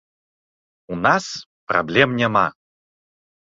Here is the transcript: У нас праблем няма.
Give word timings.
У 0.95 0.97
нас 1.03 1.29
праблем 1.75 2.19
няма. 2.25 2.47